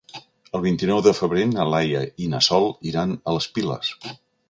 [0.59, 3.97] El vint-i-nou de febrer na Laia i na Sol iran a les Piles.